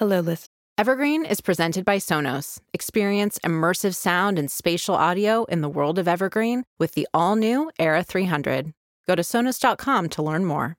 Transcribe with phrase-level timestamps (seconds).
[0.00, 0.48] Hello, list.
[0.78, 2.58] Evergreen is presented by Sonos.
[2.72, 7.70] Experience immersive sound and spatial audio in the world of Evergreen with the all new
[7.78, 8.72] Era 300.
[9.06, 10.78] Go to Sonos.com to learn more.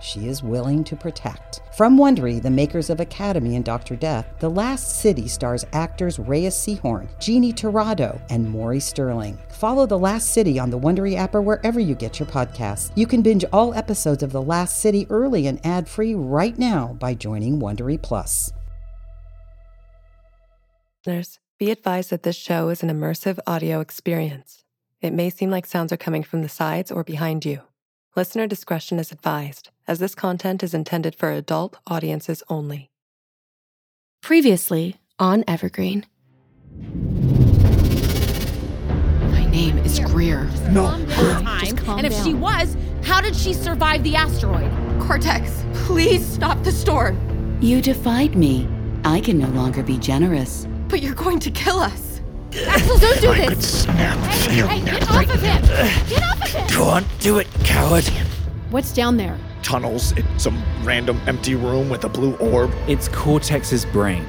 [0.00, 1.60] she is willing to protect.
[1.76, 3.96] From Wondery, the makers of Academy and Dr.
[3.96, 9.38] Death, The Last City stars actors Reyes Sehorn, Jeannie Torrado, and Maury Sterling.
[9.50, 12.90] Follow The Last City on the Wondery app or wherever you get your podcasts.
[12.94, 17.14] You can binge all episodes of The Last City early and ad-free right now by
[17.14, 18.52] joining Wondery Plus.
[21.06, 24.64] Listeners, be advised that this show is an immersive audio experience.
[25.00, 27.62] It may seem like sounds are coming from the sides or behind you.
[28.16, 32.90] Listener discretion is advised, as this content is intended for adult audiences only.
[34.22, 36.04] Previously on Evergreen.
[39.32, 40.44] My name is Greer.
[40.70, 40.96] No.
[41.60, 42.24] Just calm and if down.
[42.24, 44.70] she was, how did she survive the asteroid?
[45.00, 47.16] Cortex, please stop the storm.
[47.60, 48.68] You defied me.
[49.04, 50.66] I can no longer be generous.
[50.88, 52.20] But you're going to kill us.
[52.66, 53.48] Axel, don't do I this!
[53.48, 56.08] could snap Hey, your hey, get right off of him!
[56.08, 56.66] Get off of him!
[56.76, 58.04] Go on, do it, coward.
[58.70, 59.38] What's down there?
[59.68, 62.72] Tunnels in some random empty room with a blue orb.
[62.86, 64.24] It's Cortex's brain.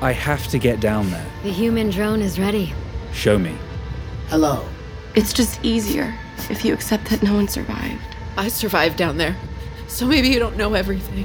[0.00, 1.26] I have to get down there.
[1.42, 2.72] The human drone is ready.
[3.12, 3.56] Show me.
[4.28, 4.64] Hello.
[5.16, 6.14] It's just easier
[6.48, 8.04] if you accept that no one survived.
[8.36, 9.34] I survived down there.
[9.88, 11.24] So maybe you don't know everything.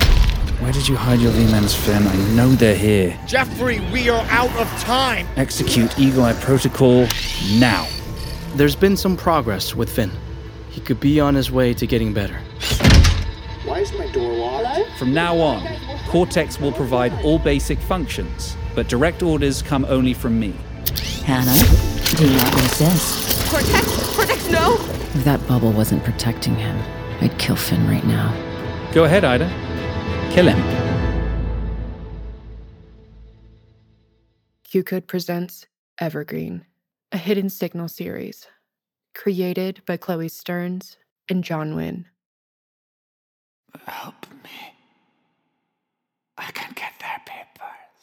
[0.62, 2.08] Where did you hide your VMEMs Finn?
[2.08, 3.20] I know they're here.
[3.28, 5.28] Jeffrey, we are out of time.
[5.36, 7.08] Execute Eagle Eye Protocol
[7.60, 7.88] now.
[8.56, 10.10] There's been some progress with Finn.
[10.72, 12.42] He could be on his way to getting better.
[13.80, 14.92] Why is my door locked?
[14.98, 15.66] From now on,
[16.10, 20.54] Cortex will provide all basic functions, but direct orders come only from me.
[21.24, 21.58] Hannah,
[22.18, 23.50] do not resist.
[23.50, 24.16] Cortex!
[24.18, 24.74] Cortex, no!
[24.74, 26.78] If that bubble wasn't protecting him,
[27.22, 28.36] I'd kill Finn right now.
[28.92, 29.48] Go ahead, Ida.
[30.32, 30.62] Kill him.
[34.68, 35.68] QCODE presents
[36.02, 36.66] Evergreen,
[37.14, 38.46] a hidden signal series,
[39.16, 40.98] created by Chloe Stearns
[41.30, 42.08] and John Wynn.
[43.86, 44.74] Help me.
[46.38, 48.00] I can get their papers.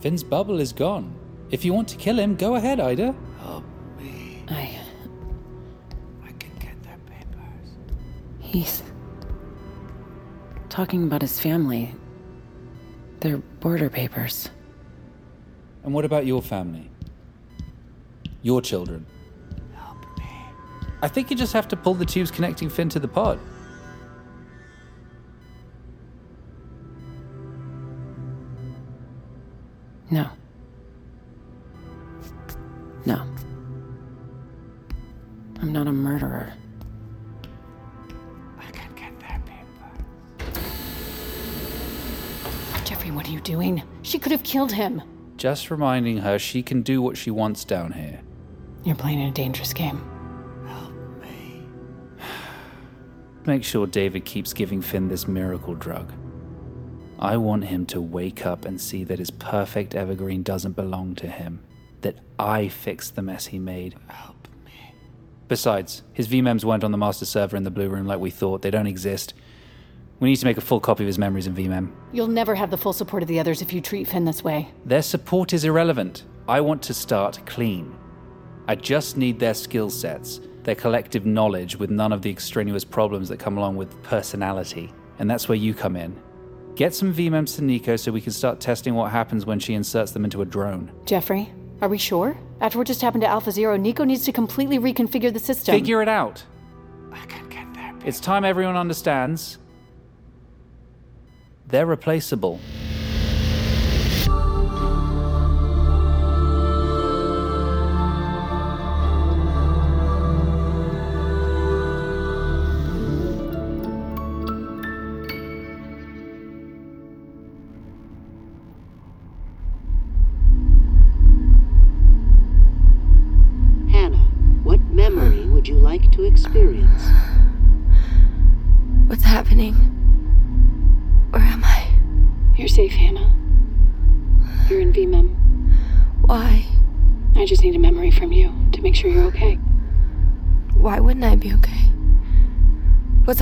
[0.00, 1.14] Finn's bubble is gone.
[1.50, 3.14] If you want to kill him, go ahead, Ida.
[3.40, 3.64] Help
[3.98, 4.42] me.
[4.48, 4.78] I.
[6.24, 7.68] I can get their papers.
[8.40, 8.82] He's.
[10.68, 11.94] talking about his family.
[13.20, 14.50] Their border papers.
[15.84, 16.90] And what about your family?
[18.42, 19.06] Your children?
[20.96, 21.06] Help me.
[21.06, 23.38] I think you just have to pull the tubes connecting Finn to the pod.
[30.10, 30.28] No.
[33.04, 33.22] No.
[35.60, 36.52] I'm not a murderer.
[38.58, 40.02] I can get their papers.
[42.84, 43.82] Jeffrey, what are you doing?
[44.02, 45.02] She could have killed him.
[45.36, 48.20] Just reminding her she can do what she wants down here.
[48.84, 50.00] You're playing a dangerous game.
[53.46, 56.12] Make sure David keeps giving Finn this miracle drug.
[57.18, 61.28] I want him to wake up and see that his perfect evergreen doesn't belong to
[61.28, 61.64] him.
[62.00, 63.94] That I fixed the mess he made.
[64.08, 64.94] Help me.
[65.46, 68.62] Besides, his VMEMs weren't on the master server in the Blue Room like we thought.
[68.62, 69.32] They don't exist.
[70.18, 71.92] We need to make a full copy of his memories in VMEM.
[72.12, 74.72] You'll never have the full support of the others if you treat Finn this way.
[74.84, 76.24] Their support is irrelevant.
[76.48, 77.94] I want to start clean.
[78.66, 83.28] I just need their skill sets, their collective knowledge with none of the extraneous problems
[83.28, 84.92] that come along with personality.
[85.20, 86.20] And that's where you come in.
[86.74, 90.10] Get some VMEMs to Nico so we can start testing what happens when she inserts
[90.10, 90.90] them into a drone.
[91.04, 92.36] Jeffrey, are we sure?
[92.60, 95.72] After what just happened to Alpha Zero, Nico needs to completely reconfigure the system.
[95.72, 96.44] Figure it out.
[97.12, 98.02] I can get their papers.
[98.04, 99.58] It's time everyone understands.
[101.68, 102.58] They're replaceable.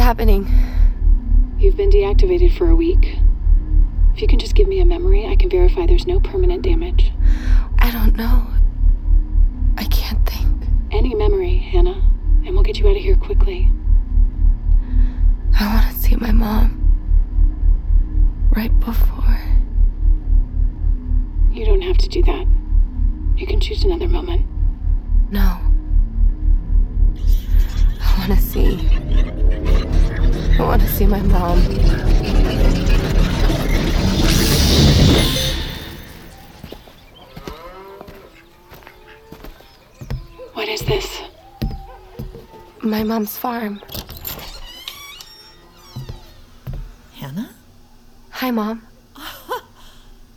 [0.04, 0.46] Happening?
[1.58, 3.16] You've been deactivated for a week.
[4.14, 7.10] If you can just give me a memory, I can verify there's no permanent damage.
[7.78, 8.46] I don't know.
[9.78, 10.66] I can't think.
[10.90, 12.02] Any memory, Hannah,
[12.44, 13.70] and we'll get you out of here quickly.
[15.58, 16.82] I want to see my mom.
[18.54, 19.13] Right before.
[42.84, 43.80] My mom's farm.
[47.14, 47.54] Hannah?
[48.28, 48.86] Hi, Mom.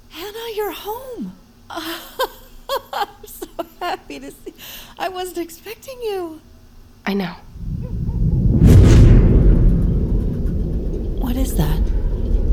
[0.10, 1.34] Hannah, you're home.
[1.70, 3.48] I'm so
[3.82, 4.54] happy to see.
[4.98, 6.40] I wasn't expecting you.
[7.06, 7.34] I know.
[11.20, 11.82] What is that?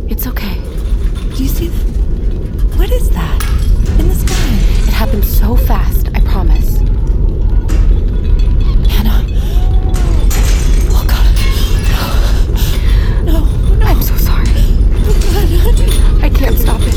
[0.08, 0.60] It's okay.
[1.36, 2.78] Do you see that?
[2.78, 3.42] What is that?
[4.00, 4.88] In the sky?
[4.88, 6.73] It happened so fast, I promise.
[16.44, 16.94] Can't stop it.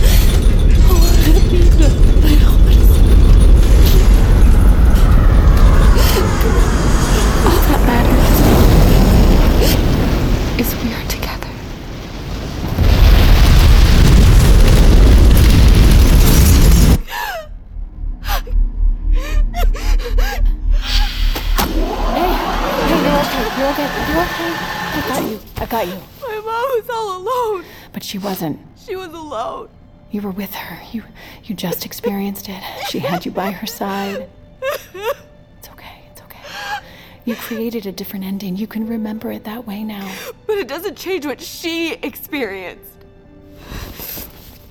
[0.90, 1.88] Oh, I need to.
[1.88, 2.54] I know.
[7.48, 8.38] All that matters
[10.60, 11.52] is we are together.
[22.12, 22.32] Hey,
[23.58, 23.88] you're okay.
[24.12, 24.52] You're okay.
[24.92, 25.38] I got you.
[25.56, 26.00] I got you.
[26.22, 27.64] My mom was all alone.
[27.94, 28.67] But she wasn't.
[29.48, 29.70] Alone.
[30.12, 30.80] You were with her.
[30.92, 31.04] You
[31.44, 32.62] you just experienced it.
[32.90, 34.30] She had you by her side.
[34.62, 36.02] It's okay.
[36.12, 36.40] It's okay.
[37.26, 38.56] You created a different ending.
[38.56, 40.10] You can remember it that way now.
[40.46, 42.92] But it doesn't change what she experienced.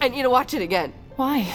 [0.00, 0.93] I need to watch it again.
[1.17, 1.52] Why?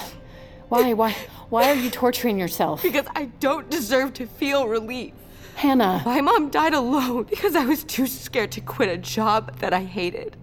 [0.69, 0.93] Why?
[0.93, 1.15] Why?
[1.49, 2.81] Why are you torturing yourself?
[2.81, 5.13] Because I don't deserve to feel relief.
[5.55, 6.01] Hannah.
[6.05, 9.83] My mom died alone because I was too scared to quit a job that I
[9.83, 10.37] hated.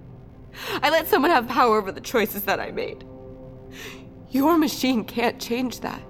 [0.82, 3.04] I let someone have power over the choices that I made.
[4.30, 6.02] Your machine can't change that.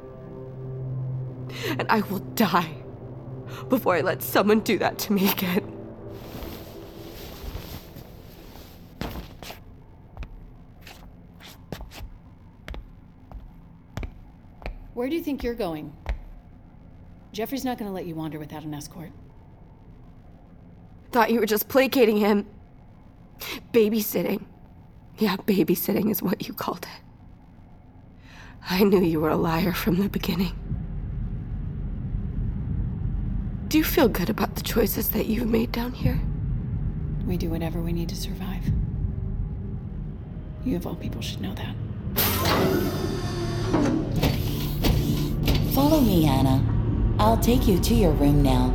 [1.67, 2.75] And I will die
[3.69, 5.75] before I let someone do that to me again.
[14.95, 15.93] Where do you think you're going?
[17.33, 19.13] Jeffrey's not going to let you wander without an escort.
[21.13, 22.47] Thought you were just placating him.
[23.73, 24.45] Babysitting.
[25.19, 27.03] Yeah, babysitting is what you called it.
[28.71, 30.53] I knew you were a liar from the beginning.
[33.69, 36.21] Do you feel good about the choices that you've made down here?
[37.27, 38.65] We do whatever we need to survive.
[40.65, 41.75] You of all people should know that.
[45.75, 46.65] Follow me, Hannah.
[47.19, 48.73] I'll take you to your room now.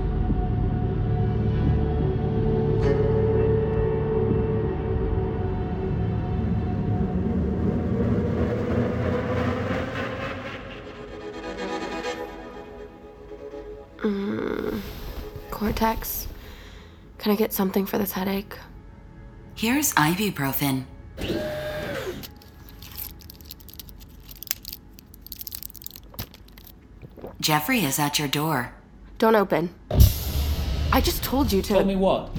[15.84, 16.28] Cortex.
[17.18, 18.58] Can I get something for this headache?
[19.54, 20.86] Here's ibuprofen.
[27.42, 28.74] Jeffrey is at your door.
[29.18, 29.76] Don't open.
[30.94, 31.74] I just told you to.
[31.74, 32.34] Tell me what?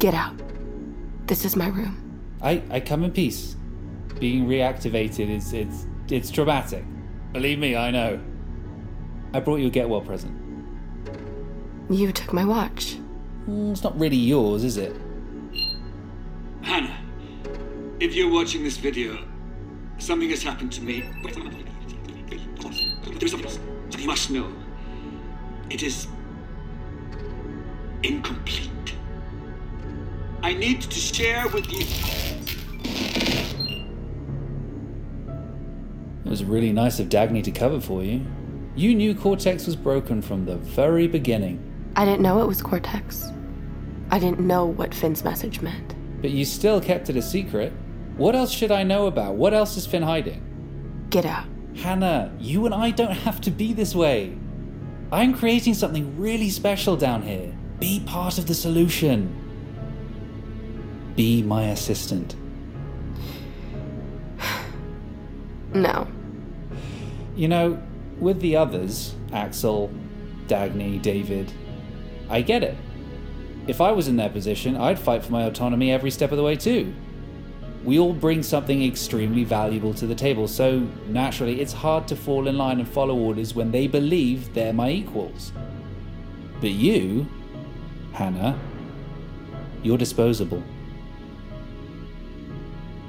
[0.00, 0.34] Get out.
[1.26, 2.20] This is my room.
[2.42, 3.54] I, I come in peace.
[4.18, 6.84] Being reactivated is it's it's traumatic.
[7.32, 8.20] Believe me, I know.
[9.32, 10.39] I brought you a get well present.
[11.90, 12.98] You took my watch.
[13.48, 14.94] Mm, it's not really yours, is it?
[16.62, 16.96] Hannah,
[17.98, 19.18] if you're watching this video,
[19.98, 21.02] something has happened to me.
[23.18, 23.60] There's something
[23.98, 24.52] you must know.
[25.68, 26.06] It is
[28.04, 28.94] incomplete.
[30.44, 31.84] I need to share with you.
[36.24, 38.24] It was really nice of Dagny to cover for you.
[38.76, 41.69] You knew Cortex was broken from the very beginning.
[42.00, 43.30] I didn't know it was Cortex.
[44.10, 45.94] I didn't know what Finn's message meant.
[46.22, 47.74] But you still kept it a secret.
[48.16, 49.34] What else should I know about?
[49.34, 51.06] What else is Finn hiding?
[51.10, 51.44] Get out.
[51.76, 54.34] Hannah, you and I don't have to be this way.
[55.12, 57.54] I'm creating something really special down here.
[57.80, 59.36] Be part of the solution.
[61.16, 62.34] Be my assistant.
[65.74, 66.08] No.
[67.36, 67.82] You know,
[68.18, 69.92] with the others, Axel,
[70.46, 71.52] Dagny, David,
[72.30, 72.76] I get it.
[73.66, 76.42] If I was in their position, I'd fight for my autonomy every step of the
[76.42, 76.94] way too.
[77.84, 82.46] We all bring something extremely valuable to the table, so naturally it's hard to fall
[82.46, 85.52] in line and follow orders when they believe they're my equals.
[86.60, 87.26] But you,
[88.12, 88.58] Hannah,
[89.82, 90.62] you're disposable.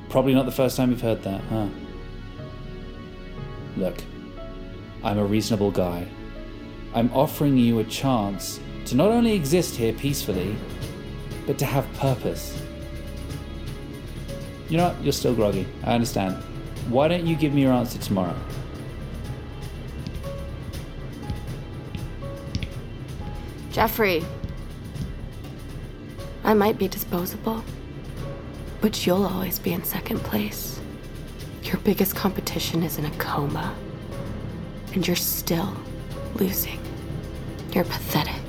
[0.09, 1.67] Probably not the first time you've heard that, huh?
[3.77, 4.03] Look,
[5.03, 6.07] I'm a reasonable guy.
[6.93, 10.55] I'm offering you a chance to not only exist here peacefully,
[11.45, 12.61] but to have purpose.
[14.69, 15.03] You know what?
[15.03, 15.67] You're still groggy.
[15.83, 16.35] I understand.
[16.89, 18.35] Why don't you give me your answer tomorrow?
[23.71, 24.23] Jeffrey,
[26.43, 27.63] I might be disposable,
[28.81, 30.79] but you'll always be in second place.
[31.63, 33.73] Your biggest competition is in a coma,
[34.93, 35.73] and you're still
[36.35, 36.79] losing.
[37.71, 38.40] You're pathetic.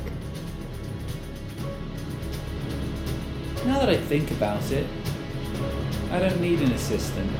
[3.73, 4.87] Now that I think about it,
[6.11, 7.31] I don't need an assistant.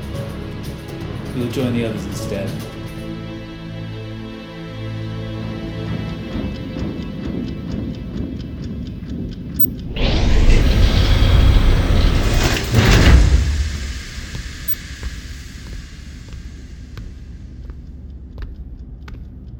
[1.35, 2.49] You'll join the others instead.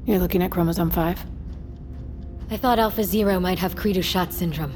[0.08, 1.26] You're looking at chromosome 5?
[2.50, 4.74] I thought Alpha Zero might have Cri du Chat syndrome.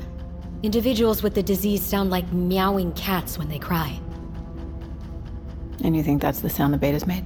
[0.64, 4.00] Individuals with the disease sound like meowing cats when they cry.
[5.84, 7.24] And you think that's the sound the betas made?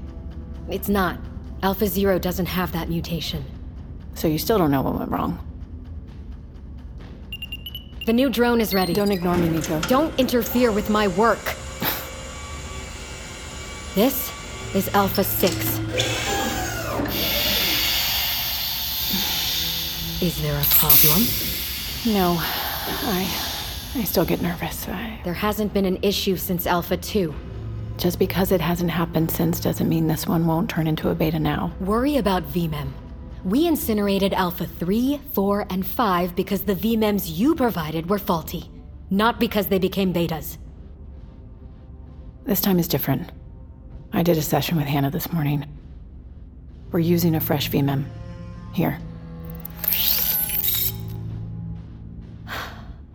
[0.69, 1.17] It's not.
[1.63, 3.45] Alpha Zero doesn't have that mutation.
[4.15, 5.39] So you still don't know what went wrong?
[8.05, 8.93] The new drone is ready.
[8.93, 9.79] Don't ignore me, Nico.
[9.81, 11.39] Don't interfere with my work.
[13.95, 14.31] This
[14.75, 15.55] is Alpha 6.
[20.21, 21.25] Is there a problem?
[22.05, 22.41] No.
[22.87, 23.21] I.
[23.95, 24.87] I still get nervous.
[24.87, 25.19] I.
[25.23, 27.33] There hasn't been an issue since Alpha 2.
[27.97, 31.39] Just because it hasn't happened since doesn't mean this one won't turn into a beta
[31.39, 31.71] now.
[31.79, 32.91] Worry about VMEM.
[33.43, 38.69] We incinerated Alpha 3, 4, and 5 because the VMEMs you provided were faulty,
[39.09, 40.57] not because they became betas.
[42.45, 43.31] This time is different.
[44.13, 45.65] I did a session with Hannah this morning.
[46.91, 48.05] We're using a fresh VMEM.
[48.73, 48.99] Here.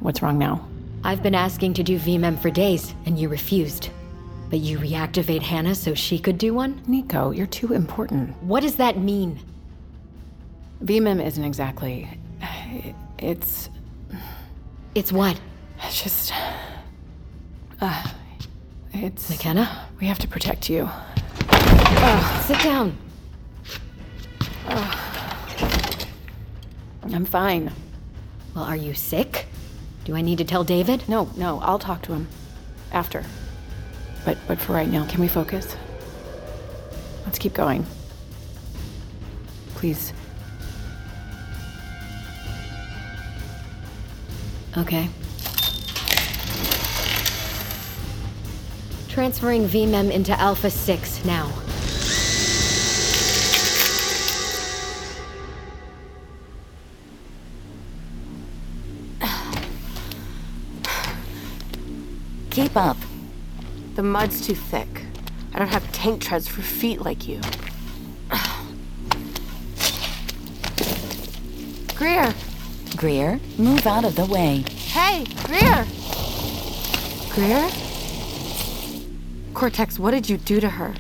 [0.06, 0.64] What's wrong now?
[1.02, 3.90] I've been asking to do VMEM for days, and you refused.
[4.50, 6.80] But you reactivate Hannah so she could do one?
[6.86, 8.40] Nico, you're too important.
[8.40, 9.40] What does that mean?
[10.84, 12.08] VMEM isn't exactly.
[13.18, 13.68] It's.
[14.94, 15.40] It's what?
[15.82, 16.32] It's just.
[17.80, 18.06] Uh,
[18.92, 19.28] it's.
[19.28, 19.88] McKenna?
[20.00, 20.88] We have to protect you.
[21.50, 22.96] Uh, Sit down.
[24.68, 24.96] Uh,
[27.12, 27.72] I'm fine.
[28.54, 29.46] Well, are you sick?
[30.06, 31.02] Do I need to tell David?
[31.08, 32.28] No, no, I'll talk to him.
[32.92, 33.24] After.
[34.24, 35.76] But but for right now, can we focus?
[37.24, 37.84] Let's keep going.
[39.74, 40.12] Please.
[44.78, 45.08] Okay.
[49.08, 51.50] Transferring VMEM into Alpha 6 now.
[62.76, 62.98] Keep up.
[63.94, 65.06] The mud's too thick.
[65.54, 67.40] I don't have tank treads for feet like you.
[71.96, 72.34] Greer!
[72.94, 74.62] Greer, move out of the way.
[74.68, 75.86] Hey, Greer!
[77.30, 77.66] Greer?
[79.54, 80.94] Cortex, what did you do to her?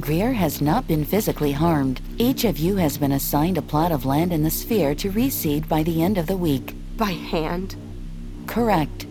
[0.00, 2.02] Greer has not been physically harmed.
[2.18, 5.66] Each of you has been assigned a plot of land in the sphere to reseed
[5.66, 6.74] by the end of the week.
[6.98, 7.74] By hand?
[8.46, 9.06] Correct.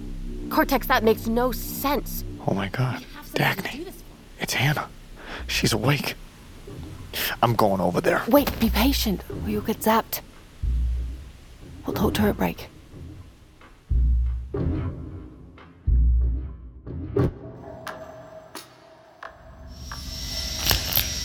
[0.51, 2.25] Cortex, that makes no sense.
[2.45, 3.03] Oh my god.
[3.33, 3.91] Dagny.
[4.39, 4.89] It's Hannah.
[5.47, 6.15] She's awake.
[7.41, 8.21] I'm going over there.
[8.27, 9.23] Wait, be patient.
[9.43, 10.19] Or you'll get zapped.
[11.85, 12.67] We'll hold, hold turret break.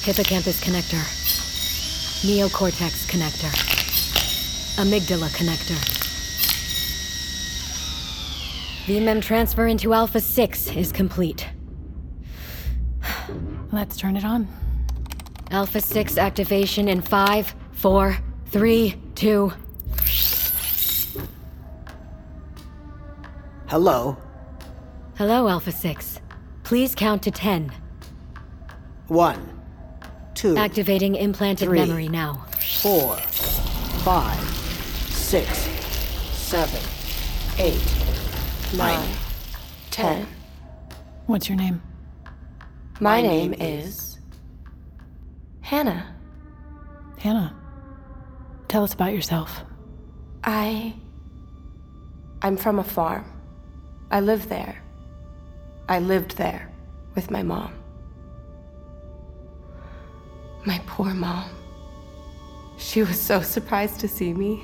[0.05, 1.03] Hippocampus connector.
[2.23, 3.51] Neocortex connector.
[4.79, 5.96] Amygdala connector.
[8.87, 11.49] VMEM transfer into Alpha 6 is complete.
[13.73, 14.47] Let's turn it on.
[15.51, 18.17] Alpha 6 activation in five, four,
[18.47, 19.53] three, two.
[23.67, 24.17] Hello?
[25.19, 26.21] Hello, Alpha 6.
[26.63, 27.73] Please count to 10.
[29.09, 29.61] One,
[30.35, 32.45] two, Activating implanted three, memory now.
[32.83, 34.41] four, five,
[35.11, 35.59] six,
[36.37, 36.81] seven,
[37.59, 37.96] eight,
[38.77, 39.09] nine,
[39.91, 40.27] ten.
[41.27, 41.81] What's your name?
[43.01, 44.19] My name is.
[45.63, 46.15] Hannah.
[47.19, 47.57] Hannah.
[48.69, 49.63] Tell us about yourself.
[50.45, 50.95] I.
[52.43, 53.25] I'm from a farm.
[54.11, 54.83] I live there.
[55.89, 56.71] I lived there
[57.15, 57.73] with my mom.
[60.67, 61.49] My poor mom.
[62.77, 64.63] She was so surprised to see me.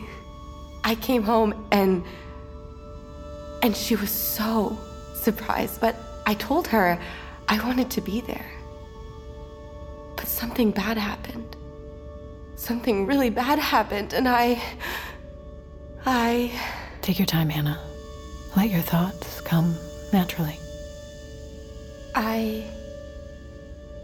[0.84, 2.04] I came home and.
[3.62, 4.76] And she was so
[5.14, 5.94] surprised, but
[6.26, 7.00] I told her
[7.48, 8.50] I wanted to be there.
[10.16, 11.56] But something bad happened.
[12.56, 14.60] Something really bad happened, and I.
[16.04, 16.52] I.
[17.00, 17.80] Take your time, Hannah.
[18.56, 19.76] Let your thoughts come
[20.12, 20.58] naturally.
[22.14, 22.64] I.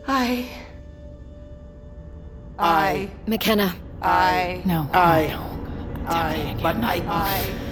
[0.06, 0.48] I.
[2.58, 3.10] I.
[3.26, 3.74] McKenna.
[4.02, 4.62] I.
[4.64, 4.88] No.
[4.92, 5.36] I.
[6.06, 6.56] I.
[6.62, 7.67] But I.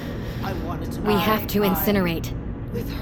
[0.46, 0.50] I.
[0.50, 1.00] I wanted to.
[1.00, 2.32] We have to incinerate.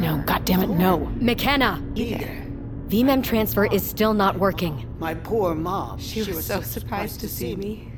[0.00, 0.98] No, goddammit, no.
[1.20, 1.82] McKenna!
[1.94, 2.42] Either.
[2.88, 4.86] VMEM transfer is still not working.
[4.98, 5.98] My poor mom.
[5.98, 7.92] She, was, so surprised to see me.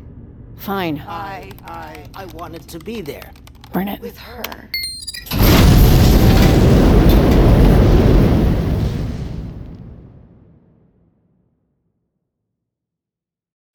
[0.57, 1.01] Fine.
[1.07, 1.51] I.
[1.65, 2.07] I.
[2.15, 3.31] I wanted to be there.
[3.73, 4.01] Burn it.
[4.01, 4.71] With her.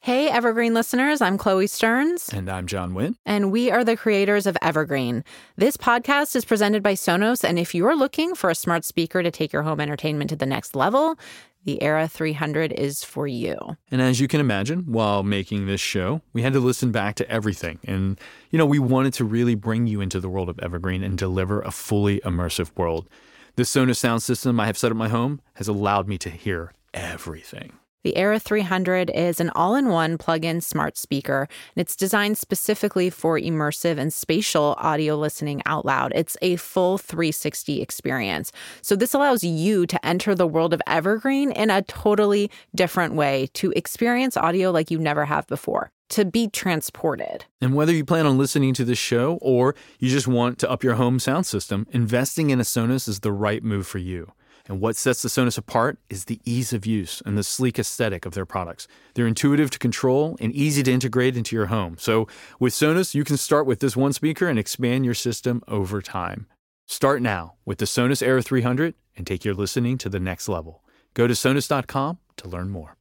[0.03, 2.29] Hey, Evergreen listeners, I'm Chloe Stearns.
[2.29, 3.17] And I'm John Wynn.
[3.25, 5.25] And we are the creators of Evergreen.
[5.57, 7.43] This podcast is presented by Sonos.
[7.43, 10.45] And if you're looking for a smart speaker to take your home entertainment to the
[10.45, 11.19] next level,
[11.65, 13.57] the Era 300 is for you.
[13.91, 17.29] And as you can imagine, while making this show, we had to listen back to
[17.29, 17.79] everything.
[17.83, 18.19] And,
[18.49, 21.61] you know, we wanted to really bring you into the world of Evergreen and deliver
[21.61, 23.09] a fully immersive world.
[23.57, 26.71] The Sonos sound system I have set up my home has allowed me to hear
[26.93, 27.73] everything.
[28.03, 32.37] The Era 300 is an all in one plug in smart speaker, and it's designed
[32.37, 36.11] specifically for immersive and spatial audio listening out loud.
[36.15, 38.51] It's a full 360 experience.
[38.81, 43.49] So, this allows you to enter the world of Evergreen in a totally different way
[43.53, 45.91] to experience audio like you never have before.
[46.09, 47.45] To be transported.
[47.61, 50.83] And whether you plan on listening to this show or you just want to up
[50.83, 54.33] your home sound system, investing in a Sonos is the right move for you.
[54.67, 58.25] And what sets the Sonos apart is the ease of use and the sleek aesthetic
[58.25, 58.87] of their products.
[59.13, 61.97] They're intuitive to control and easy to integrate into your home.
[61.99, 62.27] So
[62.59, 66.47] with Sonos, you can start with this one speaker and expand your system over time.
[66.87, 70.83] Start now with the Sonos Era 300 and take your listening to the next level.
[71.13, 73.00] Go to Sonos.com to learn more.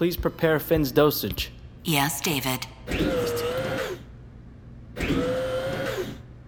[0.00, 1.52] please prepare Finn's dosage.
[1.84, 2.66] Yes, David.
[2.86, 2.96] They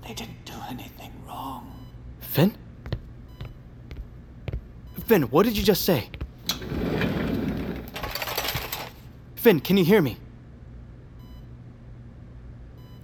[0.07, 1.71] didn't do anything wrong.
[2.21, 2.57] Finn?
[5.05, 6.09] Finn, what did you just say?
[9.35, 10.17] Finn, can you hear me?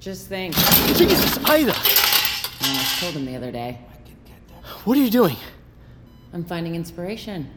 [0.01, 0.55] Just think.
[0.97, 1.75] Jesus, Ida!
[1.77, 3.81] I told him the other day.
[4.85, 5.37] What are you doing?
[6.33, 7.51] I'm finding inspiration.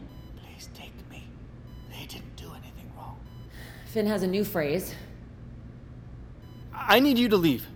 [3.92, 4.94] Finn has a new phrase.
[6.74, 7.66] I need you to leave.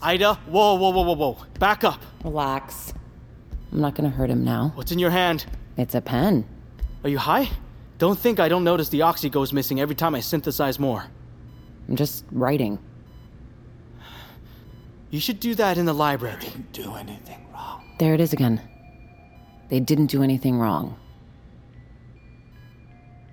[0.00, 1.36] Ida, whoa, whoa, whoa, whoa, whoa.
[1.58, 2.00] Back up.
[2.22, 2.94] Relax.
[3.72, 4.70] I'm not gonna hurt him now.
[4.76, 5.46] What's in your hand?
[5.76, 6.46] It's a pen.
[7.02, 7.50] Are you high?
[7.98, 11.06] Don't think I don't notice the oxy goes missing every time I synthesize more.
[11.88, 12.78] I'm just writing.
[15.10, 16.36] You should do that in the library.
[16.38, 17.82] They Didn't do anything wrong.
[17.98, 18.60] There it is again.
[19.70, 20.96] They didn't do anything wrong.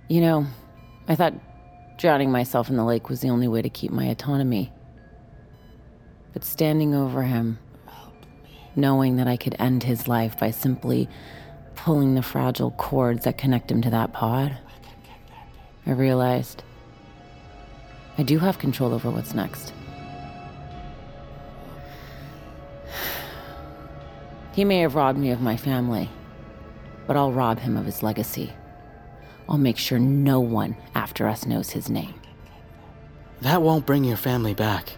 [0.08, 0.48] You know,
[1.08, 1.34] I thought
[1.98, 4.72] drowning myself in the lake was the only way to keep my autonomy.
[6.34, 7.60] But standing over him,
[8.76, 11.08] knowing that I could end his life by simply
[11.76, 14.58] pulling the fragile cords that connect him to that pod,
[15.86, 16.64] I realized
[18.18, 19.74] I do have control over what's next.
[24.54, 26.10] He may have robbed me of my family,
[27.06, 28.54] but I'll rob him of his legacy.
[29.48, 32.16] I'll make sure no one after us knows his name.
[33.42, 34.98] That won't bring your family back.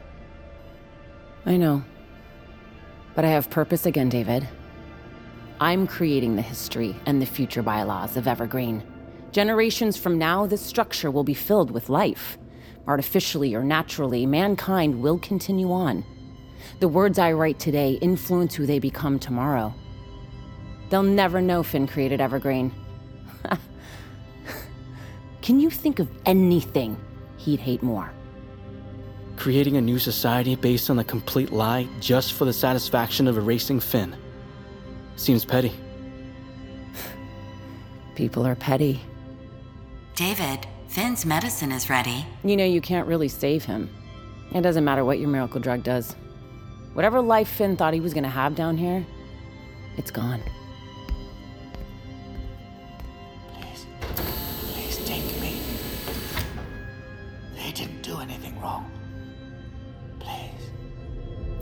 [1.46, 1.84] I know.
[3.16, 4.48] But I have purpose again, David.
[5.60, 8.84] I'm creating the history and the future bylaws of Evergreen.
[9.32, 12.38] Generations from now, this structure will be filled with life.
[12.88, 16.06] Artificially or naturally, mankind will continue on.
[16.80, 19.74] The words I write today influence who they become tomorrow.
[20.90, 22.72] They'll never know Finn created Evergreen.
[25.48, 27.00] Can you think of anything
[27.38, 28.12] he'd hate more?
[29.38, 33.80] Creating a new society based on a complete lie just for the satisfaction of erasing
[33.80, 34.14] Finn.
[35.16, 35.72] Seems petty.
[38.16, 39.00] People are petty.
[40.16, 42.26] David, Finn's medicine is ready.
[42.44, 43.90] You know, you can't really save him.
[44.54, 46.14] It doesn't matter what your miracle drug does.
[46.92, 49.06] Whatever life Finn thought he was gonna have down here,
[49.96, 50.44] it's gone.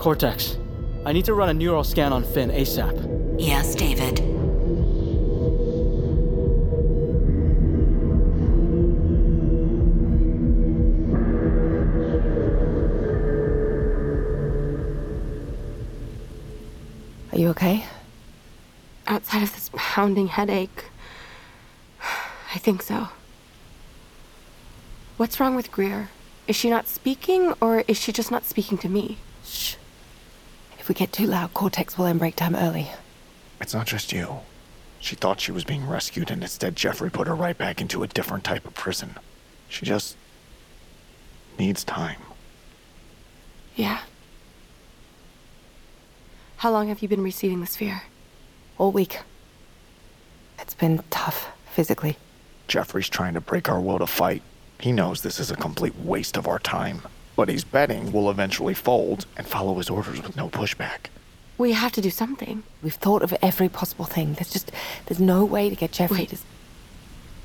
[0.05, 0.59] Cortex,
[1.03, 3.39] I need to run a neural scan on Finn ASAP.
[3.39, 4.19] Yes, David.
[17.31, 17.85] Are you okay?
[19.07, 20.85] Outside of this pounding headache,
[22.53, 23.07] I think so.
[25.17, 26.09] What's wrong with Greer?
[26.47, 29.17] Is she not speaking, or is she just not speaking to me?
[29.43, 29.77] Shh.
[30.85, 32.91] If we get too loud, Cortex will end break time early.
[33.59, 34.41] It's not just you.
[34.99, 38.07] She thought she was being rescued, and instead, Jeffrey put her right back into a
[38.07, 39.15] different type of prison.
[39.67, 40.15] She just
[41.57, 42.21] needs time.
[43.75, 44.01] Yeah.
[46.57, 48.03] How long have you been receiving the sphere?
[48.77, 49.21] All week.
[50.59, 52.15] It's been tough, physically.
[52.67, 54.43] Jeffrey's trying to break our will to fight.
[54.79, 57.01] He knows this is a complete waste of our time,
[57.35, 61.07] but he's betting we'll eventually fold and follow his orders with no pushback.
[61.57, 62.63] We have to do something.
[62.83, 64.33] We've thought of every possible thing.
[64.33, 64.71] There's just
[65.05, 66.29] there's no way to get Jeffrey Wait.
[66.29, 66.37] to.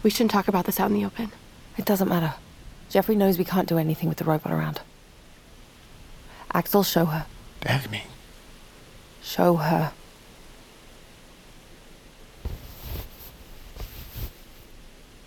[0.03, 1.31] We shouldn't talk about this out in the open.
[1.77, 2.35] It doesn't matter.
[2.89, 4.81] Jeffrey knows we can't do anything with the robot around.
[6.53, 7.27] Axel, show her.
[7.61, 8.03] Dagny.
[9.23, 9.93] Show her.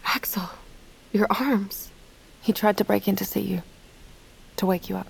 [0.05, 0.49] Axel,
[1.13, 1.89] your arms.
[2.41, 3.63] He tried to break in to see you.
[4.57, 5.07] To wake you up.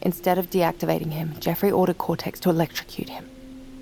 [0.00, 3.28] Instead of deactivating him, Jeffrey ordered Cortex to electrocute him.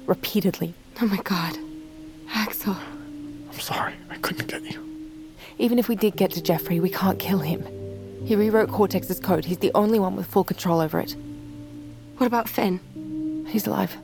[0.06, 0.74] Repeatedly.
[1.00, 1.58] Oh my god.
[2.34, 2.76] Axel.
[3.52, 4.82] I'm sorry, I couldn't get you.
[5.58, 7.64] Even if we did get to Jeffrey, we can't kill him.
[8.26, 9.44] He rewrote Cortex's code.
[9.44, 11.14] He's the only one with full control over it.
[12.16, 13.46] What about Finn?
[13.48, 13.96] He's alive.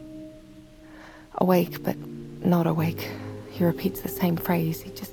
[1.37, 1.97] Awake, but
[2.45, 3.09] not awake.
[3.51, 4.81] He repeats the same phrase.
[4.81, 5.13] He just.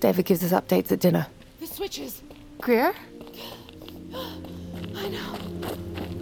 [0.00, 1.26] David gives us updates at dinner.
[1.60, 2.22] The switches.
[2.60, 2.94] Greer?
[4.14, 5.38] I know.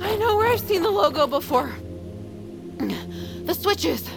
[0.01, 1.73] I know where I've seen the logo before.
[2.79, 4.09] The switches.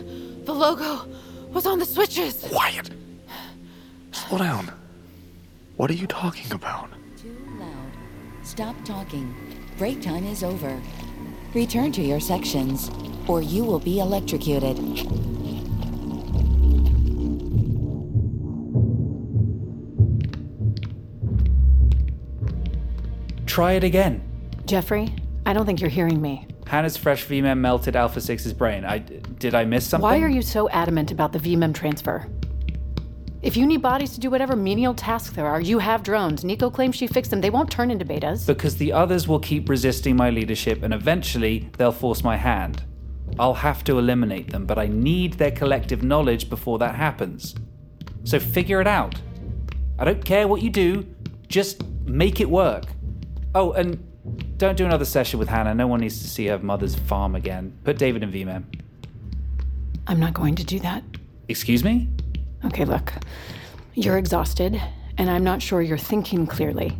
[0.45, 1.07] The logo
[1.51, 2.43] was on the switches.
[2.49, 2.89] Quiet.
[4.11, 4.71] Slow down.
[5.77, 6.89] What are you talking about?
[7.17, 7.91] Too loud.
[8.43, 9.35] Stop talking.
[9.77, 10.81] Break time is over.
[11.53, 12.91] Return to your sections,
[13.27, 14.77] or you will be electrocuted.
[23.49, 24.21] Try it again.
[24.65, 25.11] Jeffrey,
[25.43, 26.45] I don't think you're hearing me.
[26.67, 28.85] Hannah's fresh VMem melted Alpha 6's brain.
[28.85, 30.03] I did I miss something?
[30.03, 32.27] Why are you so adamant about the VMEM transfer?
[33.41, 36.45] If you need bodies to do whatever menial tasks there are, you have drones.
[36.45, 37.41] Nico claims she fixed them.
[37.41, 38.45] They won't turn into betas.
[38.45, 42.83] Because the others will keep resisting my leadership and eventually they'll force my hand.
[43.39, 47.55] I'll have to eliminate them, but I need their collective knowledge before that happens.
[48.25, 49.15] So figure it out.
[49.97, 51.07] I don't care what you do,
[51.47, 52.85] just make it work.
[53.55, 54.03] Oh, and
[54.57, 55.73] don't do another session with Hannah.
[55.73, 57.77] No one needs to see her mother's farm again.
[57.83, 58.63] Put David in VMem.
[60.07, 61.03] I'm not going to do that.
[61.47, 62.07] Excuse me?
[62.65, 63.13] Okay, look.
[63.93, 64.81] You're exhausted,
[65.17, 66.97] and I'm not sure you're thinking clearly.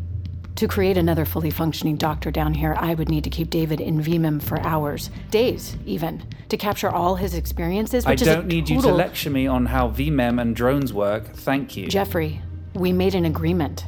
[0.56, 4.02] To create another fully functioning doctor down here, I would need to keep David in
[4.02, 8.48] VMEM for hours, days even, to capture all his experiences, I which is a don't
[8.48, 11.34] need you to lecture me on how VMem and drones work.
[11.34, 11.88] Thank you.
[11.88, 12.42] Jeffrey,
[12.74, 13.86] we made an agreement.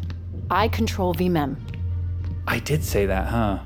[0.50, 1.58] I control VMEM.
[2.52, 3.60] I did say that, huh?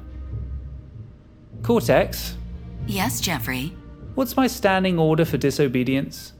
[1.63, 2.38] Cortex,
[2.86, 3.76] Yes, Jeffrey.
[4.13, 6.34] What's my standing order for disobedience?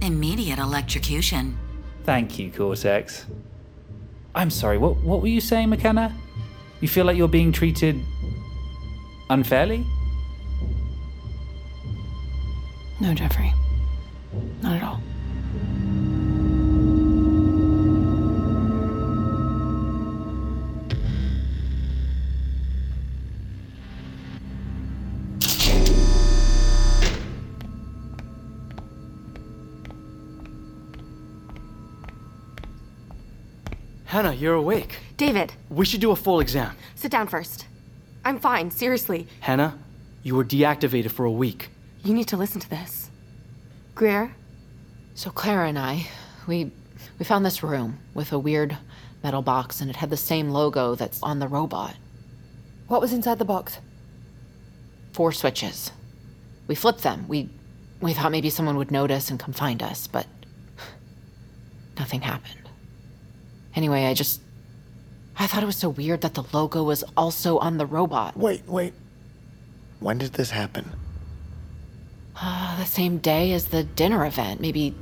[0.00, 1.58] Immediate electrocution.
[2.04, 3.26] Thank you, Cortex.
[4.34, 6.16] I'm sorry, what, what were you saying, McKenna?
[6.80, 8.00] You feel like you're being treated
[9.28, 9.84] unfairly?
[12.98, 13.52] No, Jeffrey.
[14.62, 15.02] Not at all.
[34.10, 34.96] Hannah, you're awake.
[35.16, 36.74] David, We should do a full exam.
[36.96, 37.66] sit down first.
[38.24, 39.28] I'm fine, seriously.
[39.38, 39.78] Hannah,
[40.24, 41.68] you were deactivated for a week.
[42.02, 43.08] You need to listen to this.
[43.94, 44.34] Greer,
[45.14, 46.08] So Clara and I,
[46.48, 46.72] we
[47.20, 48.76] we found this room with a weird
[49.22, 51.94] metal box and it had the same logo that's on the robot.
[52.88, 53.78] What was inside the box?
[55.12, 55.92] Four switches.
[56.66, 57.28] We flipped them.
[57.28, 57.48] We
[58.00, 60.26] we thought maybe someone would notice and come find us, but
[61.96, 62.69] nothing happened.
[63.74, 64.40] Anyway, I just
[65.38, 68.36] I thought it was so weird that the logo was also on the robot.
[68.36, 68.92] Wait, wait.
[70.00, 70.90] When did this happen?
[72.36, 74.94] Uh, the same day as the dinner event, maybe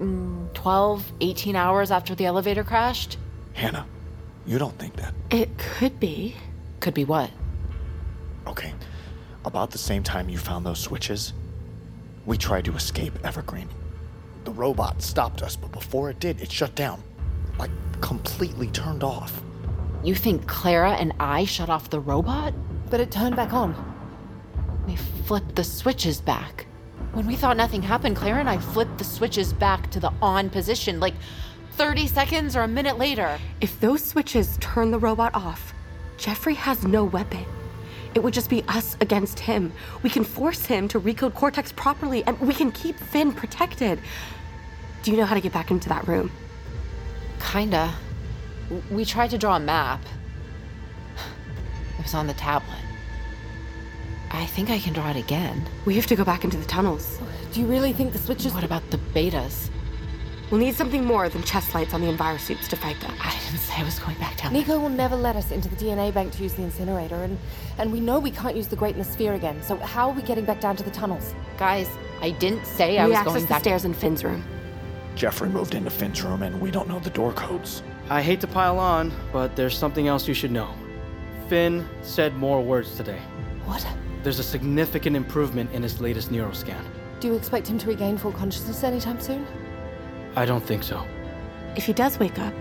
[0.00, 3.18] mm, 12, 18 hours after the elevator crashed.
[3.52, 3.86] Hannah,
[4.46, 5.14] you don't think that.
[5.30, 6.34] it could be.
[6.80, 7.30] Could be what?
[8.46, 8.72] Okay.
[9.44, 11.32] About the same time you found those switches,
[12.26, 13.68] we tried to escape Evergreen.
[14.44, 17.02] The robot stopped us, but before it did, it shut down.
[17.58, 19.42] Like, completely turned off.
[20.02, 22.52] You think Clara and I shut off the robot?
[22.90, 23.74] But it turned back on.
[24.86, 26.66] We flipped the switches back.
[27.12, 30.50] When we thought nothing happened, Clara and I flipped the switches back to the on
[30.50, 31.14] position, like
[31.72, 33.38] 30 seconds or a minute later.
[33.60, 35.72] If those switches turn the robot off,
[36.18, 37.44] Jeffrey has no weapon.
[38.14, 39.72] It would just be us against him.
[40.02, 43.98] We can force him to recode Cortex properly, and we can keep Finn protected.
[45.02, 46.30] Do you know how to get back into that room?
[47.44, 47.94] Kinda.
[48.90, 50.00] We tried to draw a map.
[51.98, 52.78] It was on the tablet.
[54.30, 55.64] I think I can draw it again.
[55.84, 57.20] We have to go back into the tunnels.
[57.52, 58.52] Do you really think the switches.
[58.52, 59.70] What about the betas?
[60.50, 63.14] We'll need something more than chest lights on the envirosuits to fight them.
[63.20, 64.52] I didn't say I was going back down.
[64.52, 67.38] Nico will never let us into the DNA bank to use the incinerator, and,
[67.78, 70.14] and we know we can't use the grate in the Sphere again, so how are
[70.14, 71.34] we getting back down to the tunnels?
[71.56, 71.88] Guys,
[72.20, 73.60] I didn't say I we was access going the back.
[73.62, 74.44] stairs in Finn's room.
[75.14, 77.82] Jeffrey moved into Finn's room, and we don't know the door codes.
[78.10, 80.74] I hate to pile on, but there's something else you should know.
[81.48, 83.20] Finn said more words today.
[83.64, 83.86] What?
[84.22, 86.82] There's a significant improvement in his latest neuroscan.
[87.20, 89.46] Do you expect him to regain full consciousness anytime soon?
[90.36, 91.06] I don't think so.
[91.76, 92.52] If he does wake up,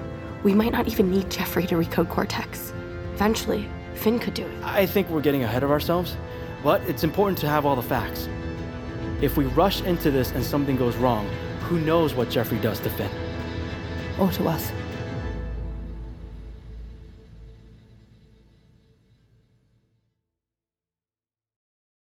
[0.44, 2.74] we might not even need Jeffrey to recode Cortex.
[3.14, 4.64] Eventually, Finn could do it.
[4.64, 6.18] I think we're getting ahead of ourselves,
[6.64, 8.28] but it's important to have all the facts.
[9.22, 11.30] If we rush into this and something goes wrong,
[11.64, 13.10] who knows what Jeffrey does to Finn?
[14.20, 14.72] Or to us?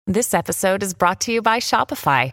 [0.08, 2.32] This episode is brought to you by Shopify.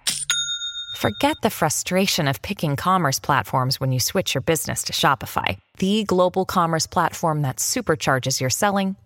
[0.97, 6.05] Forget the frustration of picking commerce platforms when you switch your business to Shopify, the
[6.05, 8.95] global commerce platform that supercharges your selling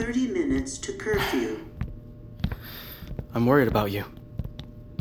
[0.00, 1.60] Thirty minutes to curfew.
[3.34, 4.06] I'm worried about you.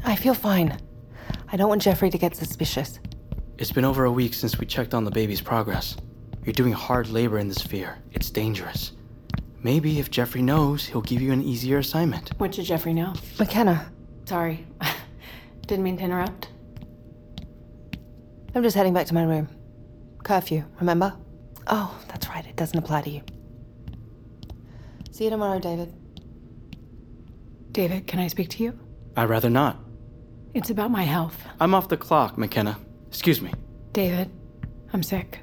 [0.03, 0.77] I feel fine.
[1.49, 2.99] I don't want Jeffrey to get suspicious.
[3.57, 5.95] It's been over a week since we checked on the baby's progress.
[6.43, 7.99] You're doing hard labor in this sphere.
[8.11, 8.91] It's dangerous.
[9.63, 12.37] Maybe if Jeffrey knows, he'll give you an easier assignment.
[12.37, 13.13] What did Jeffrey know?
[13.39, 13.89] McKenna,
[14.25, 14.67] Sorry.
[15.65, 16.49] Didn't mean to interrupt.
[18.53, 19.47] I'm just heading back to my room.
[20.25, 21.15] Curfew, remember?
[21.67, 23.21] Oh, that's right, it doesn't apply to you.
[25.19, 25.93] See you tomorrow, David.
[27.73, 28.79] David, can I speak to you?
[29.17, 29.77] I'd rather not.
[30.53, 31.35] It's about my health.
[31.59, 32.79] I'm off the clock, McKenna.
[33.09, 33.51] Excuse me.
[33.91, 34.31] David,
[34.93, 35.39] I'm sick.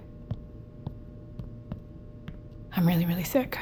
[2.75, 3.59] I'm really, really sick.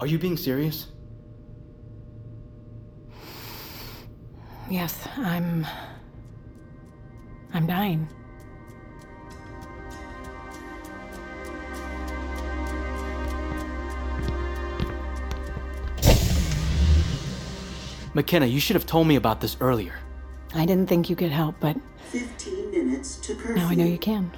[0.00, 0.88] Are you being serious?
[4.68, 5.64] Yes, I'm.
[7.54, 8.08] I'm dying.
[18.20, 19.94] McKenna, you should have told me about this earlier.
[20.54, 21.74] I didn't think you could help, but
[22.10, 23.54] 15 minutes to curfew.
[23.54, 24.30] now I know you can.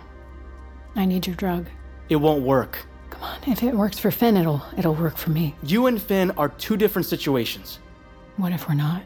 [0.94, 1.66] I need your drug.
[2.08, 2.78] It won't work.
[3.10, 5.56] Come on, if it works for Finn, it'll it'll work for me.
[5.64, 7.80] You and Finn are two different situations.
[8.36, 9.02] What if we're not?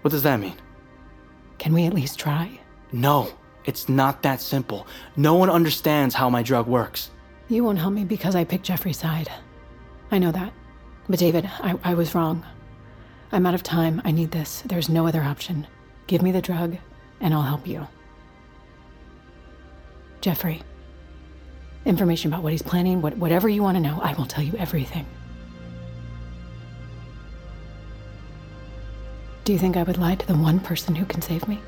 [0.00, 0.56] What does that mean?
[1.58, 2.58] Can we at least try?
[2.92, 3.28] No,
[3.66, 4.86] it's not that simple.
[5.16, 7.10] No one understands how my drug works.
[7.50, 9.30] You won't help me because I picked Jeffrey's side.
[10.10, 10.54] I know that.
[11.06, 12.46] But David, I, I was wrong.
[13.32, 14.00] I'm out of time.
[14.04, 14.62] I need this.
[14.66, 15.66] There's no other option.
[16.06, 16.76] Give me the drug,
[17.20, 17.86] and I'll help you.
[20.20, 20.62] Jeffrey.
[21.84, 24.54] Information about what he's planning, what, whatever you want to know, I will tell you
[24.58, 25.06] everything.
[29.44, 31.60] Do you think I would lie to the one person who can save me?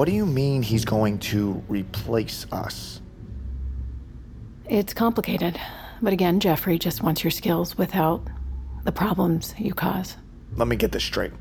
[0.00, 3.02] What do you mean he's going to replace us?
[4.64, 5.60] It's complicated.
[6.00, 8.26] But again, Jeffrey just wants your skills without
[8.84, 10.16] the problems you cause.
[10.56, 11.32] Let me get this straight.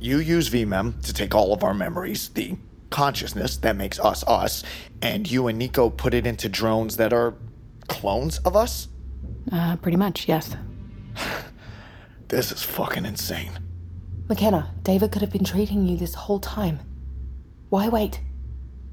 [0.00, 2.56] You use VMEM to take all of our memories, the
[2.88, 4.64] consciousness that makes us us,
[5.02, 7.34] and you and Nico put it into drones that are
[7.86, 8.88] clones of us?
[9.52, 10.56] Uh, pretty much, yes.
[12.28, 13.58] This is fucking insane.
[14.26, 16.80] McKenna, David could have been treating you this whole time.
[17.70, 18.20] Why wait?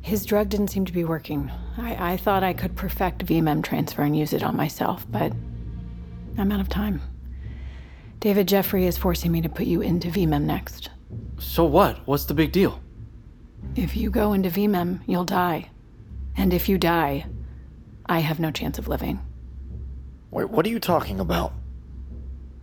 [0.01, 1.51] His drug didn't seem to be working.
[1.77, 5.33] I, I thought I could perfect VMEM transfer and use it on myself, but
[6.37, 7.01] I'm out of time.
[8.19, 10.89] David Jeffrey is forcing me to put you into VMEM next.
[11.37, 12.05] So what?
[12.05, 12.81] What's the big deal?
[13.75, 15.69] If you go into VMEM, you'll die.
[16.35, 17.25] And if you die,
[18.05, 19.19] I have no chance of living.
[20.31, 21.53] Wait, what are you talking about?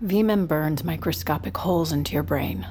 [0.05, 2.67] VMEM burns microscopic holes into your brain.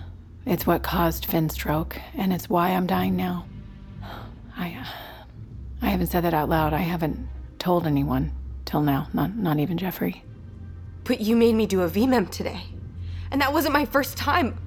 [0.45, 3.45] It's what caused Finn's stroke, and it's why I'm dying now.
[4.57, 4.85] I, uh,
[5.81, 6.73] I haven't said that out loud.
[6.73, 7.27] I haven't
[7.59, 8.31] told anyone
[8.65, 9.07] till now.
[9.13, 10.23] Not, not even Jeffrey.
[11.03, 12.63] But you made me do a VMEM today.
[13.29, 14.57] And that wasn't my first time.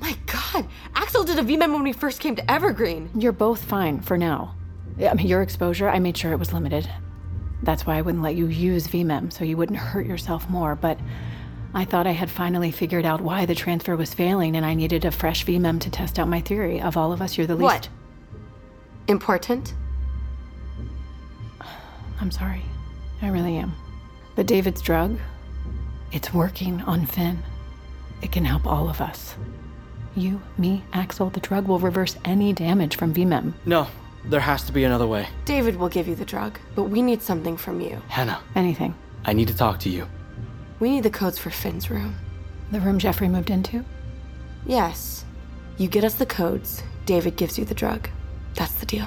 [0.00, 3.10] My god, Axel did a VMEM when we first came to Evergreen.
[3.14, 4.54] You're both fine for now.
[5.00, 6.88] I mean, your exposure, I made sure it was limited.
[7.62, 10.74] That's why I wouldn't let you use VMEM, so you wouldn't hurt yourself more.
[10.74, 10.98] But
[11.76, 15.04] I thought I had finally figured out why the transfer was failing, and I needed
[15.04, 16.80] a fresh VMEM to test out my theory.
[16.80, 17.62] Of all of us, you're the least.
[17.64, 17.88] What?
[19.08, 19.74] Important?
[22.20, 22.62] I'm sorry.
[23.20, 23.74] I really am.
[24.36, 25.18] But David's drug,
[26.12, 27.42] it's working on Finn.
[28.22, 29.34] It can help all of us.
[30.14, 33.52] You, me, Axel, the drug will reverse any damage from VMEM.
[33.66, 33.86] No,
[34.24, 35.28] there has to be another way.
[35.44, 38.00] David will give you the drug, but we need something from you.
[38.08, 38.94] Hannah, Anything.
[39.26, 40.08] I need to talk to you.
[40.78, 42.16] We need the codes for Finn's room.
[42.70, 43.84] The room Jeffrey moved into?
[44.66, 45.24] Yes.
[45.78, 48.08] You get us the codes, David gives you the drug.
[48.54, 49.06] That's the deal.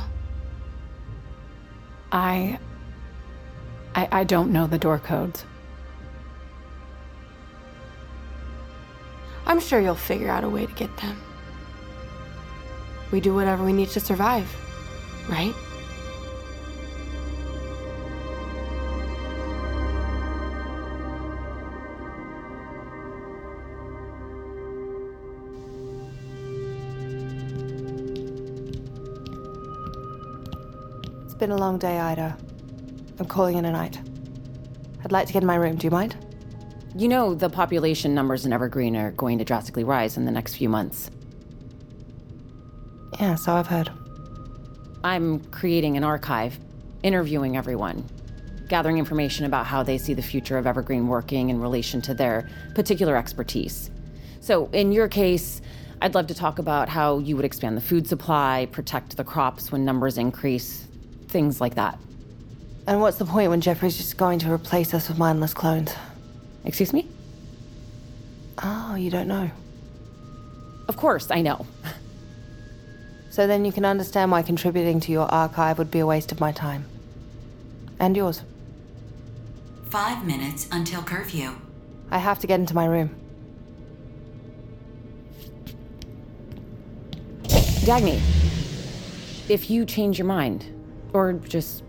[2.11, 2.59] I.
[3.95, 5.45] I, I don't know the door codes.
[9.45, 11.19] I'm sure you'll figure out a way to get them.
[13.11, 14.47] We do whatever we need to survive,
[15.27, 15.55] right?
[31.39, 32.37] Been a long day, Ida.
[33.17, 33.97] I'm calling in a night.
[35.05, 35.77] I'd like to get in my room.
[35.77, 36.17] Do you mind?
[36.97, 40.55] You know the population numbers in Evergreen are going to drastically rise in the next
[40.55, 41.09] few months.
[43.21, 43.89] Yeah, so I've heard.
[45.05, 46.59] I'm creating an archive,
[47.03, 48.05] interviewing everyone,
[48.67, 52.49] gathering information about how they see the future of Evergreen working in relation to their
[52.75, 53.91] particular expertise.
[54.41, 55.61] So, in your case,
[56.01, 59.71] I'd love to talk about how you would expand the food supply, protect the crops
[59.71, 60.88] when numbers increase,
[61.29, 61.97] things like that.
[62.87, 65.93] And what's the point when Jeffrey's just going to replace us with mindless clones?
[66.65, 67.07] Excuse me?
[68.61, 69.51] Oh, you don't know.
[70.87, 71.65] Of course, I know.
[73.31, 76.39] So then you can understand why contributing to your archive would be a waste of
[76.39, 76.85] my time.
[77.99, 78.41] And yours.
[79.89, 81.55] Five minutes until curfew.
[82.11, 83.15] I have to get into my room.
[87.43, 88.19] Dagny,
[89.47, 90.65] if you change your mind,
[91.13, 91.83] or just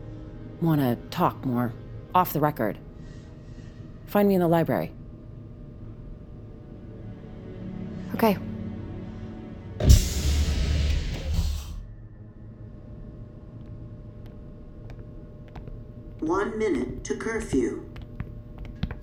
[0.61, 1.73] want to talk more
[2.15, 2.79] off the record,
[4.07, 4.93] find me in the library.
[8.15, 8.37] Okay.
[16.21, 17.87] One minute to curfew.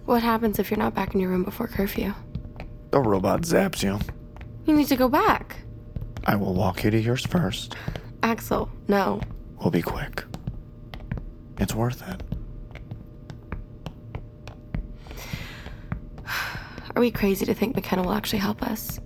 [0.05, 2.13] What happens if you're not back in your room before curfew?
[2.91, 3.99] The robot zaps you.
[4.65, 5.57] You need to go back.
[6.25, 7.75] I will walk you to yours first.
[8.23, 9.21] Axel, no.
[9.59, 10.23] We'll be quick.
[11.59, 12.21] It's worth it.
[16.95, 18.99] Are we crazy to think McKenna will actually help us?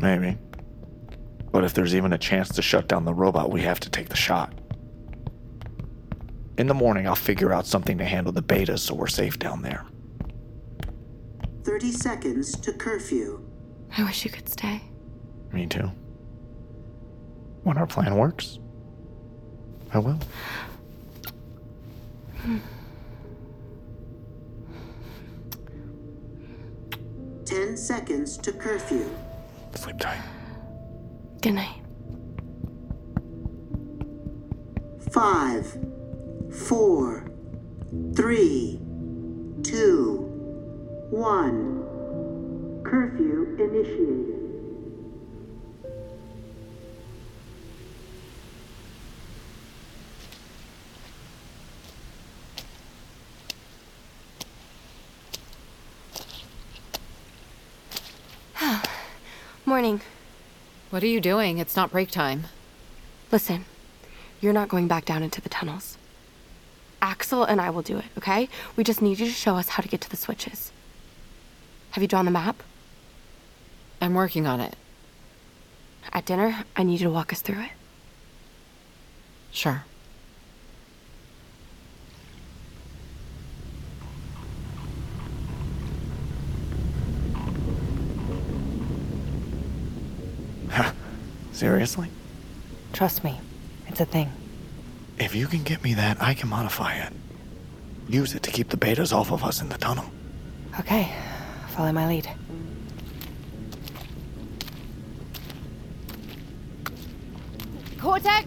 [0.00, 0.38] Maybe.
[1.52, 4.08] But if there's even a chance to shut down the robot, we have to take
[4.08, 4.54] the shot.
[6.56, 9.62] In the morning, I'll figure out something to handle the betas so we're safe down
[9.62, 9.84] there.
[11.64, 13.44] 30 seconds to curfew.
[13.96, 14.82] I wish you could stay.
[15.52, 15.90] Me too.
[17.64, 18.59] When our plan works,
[19.92, 20.18] I will.
[27.44, 29.10] Ten seconds to curfew.
[29.74, 30.20] Sleep tight.
[31.42, 31.82] Good night.
[35.10, 35.76] Five,
[36.52, 37.28] four,
[38.14, 38.80] three,
[39.64, 40.18] two,
[41.10, 41.82] one.
[42.84, 44.39] Curfew initiated.
[59.80, 60.02] Morning.
[60.90, 61.56] What are you doing?
[61.56, 62.48] It's not break time.
[63.32, 63.64] Listen,
[64.38, 65.96] you're not going back down into the tunnels.
[67.00, 68.50] Axel and I will do it, okay?
[68.76, 70.70] We just need you to show us how to get to the switches.
[71.92, 72.62] Have you drawn the map?
[74.02, 74.76] I'm working on it.
[76.12, 77.72] At dinner, I need you to walk us through it.
[79.50, 79.86] Sure.
[91.60, 92.08] Seriously?
[92.94, 93.38] Trust me,
[93.86, 94.32] it's a thing.
[95.18, 97.12] If you can get me that, I can modify it.
[98.08, 100.06] Use it to keep the betas off of us in the tunnel.
[100.78, 101.14] Okay,
[101.68, 102.26] follow my lead.
[107.98, 108.46] Cortex!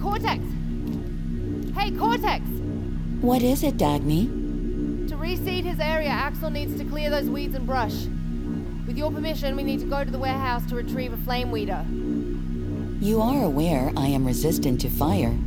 [0.00, 0.44] Cortex!
[1.76, 2.44] Hey, Cortex!
[3.20, 5.08] What is it, Dagny?
[5.08, 8.06] To reseed his area, Axel needs to clear those weeds and brush.
[8.98, 11.86] With your permission, we need to go to the warehouse to retrieve a flame weeder.
[13.00, 15.38] You are aware I am resistant to fire.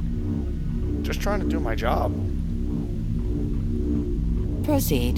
[1.02, 2.14] Just trying to do my job.
[4.64, 5.18] Proceed.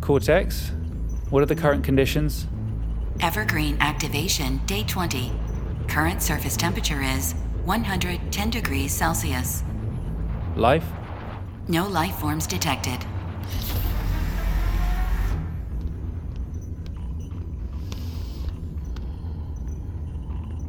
[0.00, 0.70] Cortex,
[1.30, 2.46] what are the current conditions?
[3.18, 5.32] Evergreen activation, day 20.
[5.88, 7.32] Current surface temperature is
[7.64, 9.64] 110 degrees Celsius.
[10.56, 10.84] Life?
[11.68, 13.04] No life forms detected.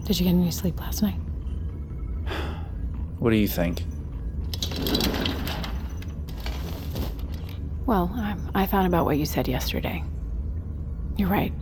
[0.06, 1.16] Did you get any sleep last night?
[3.20, 3.84] What do you think?
[7.86, 10.04] Well, I, I thought about what you said yesterday.
[11.18, 11.54] You're right.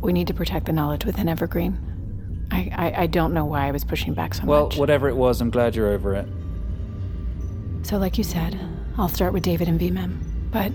[0.00, 2.46] We need to protect the knowledge within Evergreen.
[2.50, 4.74] I, I, I don't know why I was pushing back so Well, much.
[4.74, 6.28] Well, whatever it was, I'm glad you're over it.
[7.82, 8.58] So, like you said,
[8.96, 10.50] I'll start with David and VMEM.
[10.50, 10.72] But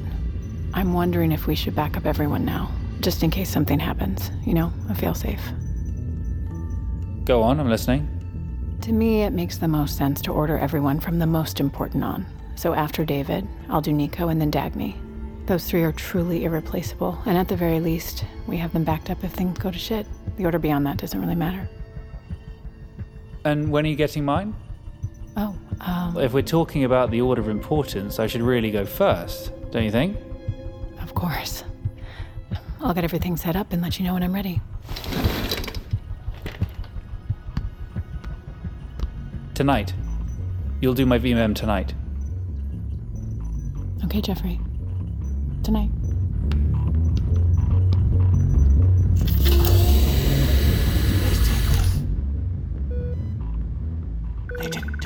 [0.74, 4.32] I'm wondering if we should back up everyone now, just in case something happens.
[4.46, 5.40] You know, a failsafe.
[7.26, 8.08] Go on, I'm listening.
[8.82, 12.26] To me, it makes the most sense to order everyone from the most important on.
[12.56, 14.96] So after David, I'll do Nico and then Dagny.
[15.46, 19.24] Those three are truly irreplaceable, and at the very least, we have them backed up
[19.24, 20.06] if things go to shit.
[20.36, 21.70] The order beyond that doesn't really matter.
[23.46, 24.54] And when are you getting mine?
[25.40, 29.52] Oh, um, If we're talking about the order of importance, I should really go first,
[29.72, 30.18] don't you think?
[31.02, 31.64] of course.
[32.82, 34.62] I'll get everything set up and let you know when I'm ready.
[39.54, 39.94] Tonight.
[40.82, 41.94] You'll do my VMEM tonight.
[44.06, 44.60] Okay, Jeffrey.
[45.64, 45.90] Tonight.
[54.60, 54.97] They didn't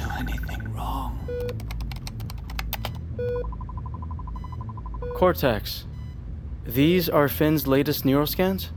[5.21, 5.85] Cortex.
[6.65, 8.69] These are Finn's latest neuroscans?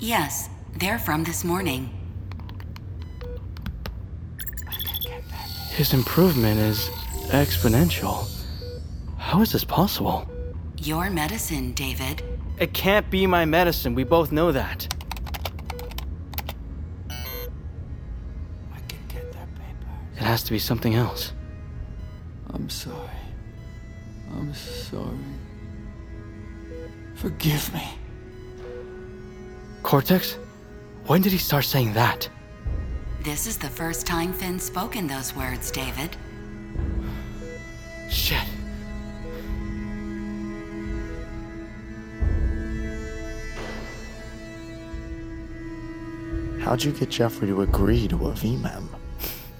[0.00, 1.88] Yes, they're from this morning.
[5.70, 6.88] His improvement is
[7.28, 8.28] Exponential?
[9.18, 10.28] How is this possible?
[10.78, 12.24] Your medicine, David.
[12.58, 13.94] It can't be my medicine.
[13.94, 14.92] We both know that.
[20.16, 21.32] It has to be something else.
[22.52, 23.20] I'm sorry.
[24.32, 25.18] I'm sorry.
[27.14, 27.86] Forgive me.
[29.82, 30.38] Cortex?
[31.06, 32.28] When did he start saying that?
[33.22, 36.16] This is the first time Finn's spoken those words, David.
[38.10, 38.44] Shit.
[46.60, 48.88] How'd you get Jeffrey to agree to a VMEM?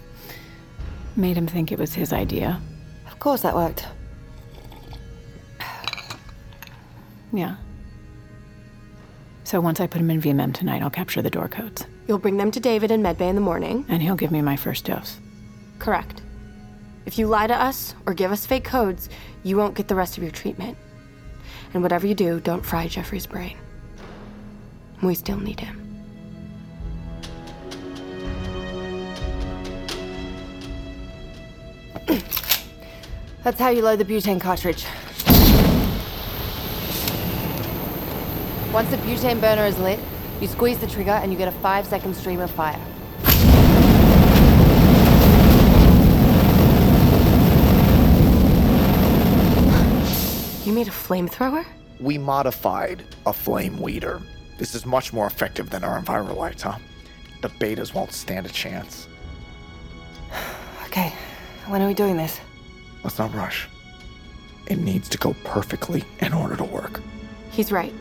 [1.16, 2.60] Made him think it was his idea.
[3.06, 3.86] Of course that worked.
[7.34, 7.56] Yeah.
[9.42, 11.84] So once I put him in VMEM tonight, I'll capture the door codes.
[12.06, 13.84] You'll bring them to David in medbay in the morning.
[13.88, 15.18] And he'll give me my first dose.
[15.78, 16.22] Correct.
[17.06, 19.08] If you lie to us or give us fake codes,
[19.42, 20.78] you won't get the rest of your treatment.
[21.74, 23.56] And whatever you do, don't fry Jeffrey's brain.
[25.02, 25.80] We still need him.
[33.42, 34.86] That's how you load the butane cartridge.
[38.74, 40.00] Once the butane burner is lit,
[40.40, 42.76] you squeeze the trigger and you get a five second stream of fire.
[50.64, 51.64] You made a flamethrower?
[52.00, 54.20] We modified a flame weeder.
[54.58, 56.78] This is much more effective than our Envirolites, huh?
[57.42, 59.06] The betas won't stand a chance.
[60.86, 61.12] Okay,
[61.66, 62.40] when are we doing this?
[63.02, 63.68] Let's not rush.
[64.68, 67.00] It needs to go perfectly in order to work.
[67.50, 67.92] He's right.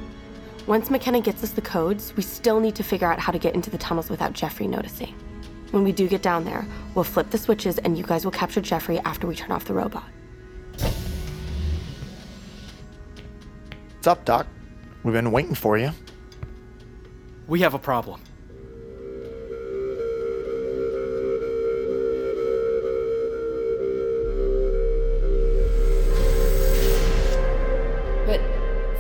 [0.66, 3.53] Once McKenna gets us the codes, we still need to figure out how to get
[3.53, 5.14] into the tunnels without Jeffrey noticing.
[5.72, 8.61] When we do get down there, we'll flip the switches and you guys will capture
[8.61, 10.05] Jeffrey after we turn off the robot.
[13.95, 14.47] What's up, Doc?
[15.03, 15.91] We've been waiting for you.
[17.47, 18.22] We have a problem.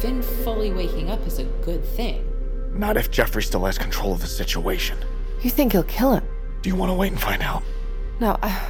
[0.03, 2.29] Finn fully waking up is a good thing.
[2.77, 4.97] Not if Jeffrey still has control of the situation.
[5.41, 6.25] You think he'll kill him?
[6.61, 7.63] Do you want to wait and find out?
[8.19, 8.69] No, uh,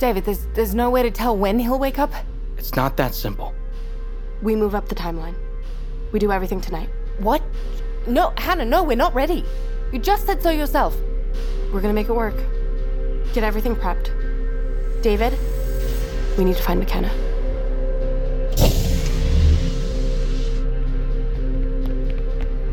[0.00, 2.12] David, there's, there's no way to tell when he'll wake up?
[2.58, 3.54] It's not that simple.
[4.42, 5.36] We move up the timeline.
[6.10, 6.88] We do everything tonight.
[7.18, 7.40] What?
[8.08, 9.44] No, Hannah, no, we're not ready.
[9.92, 10.96] You just said so yourself.
[11.72, 12.34] We're gonna make it work.
[13.32, 14.10] Get everything prepped.
[15.04, 15.38] David,
[16.36, 17.31] we need to find McKenna.